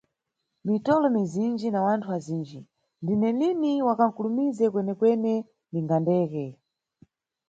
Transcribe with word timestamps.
Mitolo 0.67 1.05
mizinji 1.15 1.67
na 1.71 1.79
wanthu 1.85 2.09
azinji, 2.17 2.59
ndine 3.01 3.29
lini 3.39 3.73
wa 3.87 3.93
kankulumize 3.99 4.65
kwene-kwene 4.73 5.33
ninga 5.71 5.97
ndeke. 6.03 6.45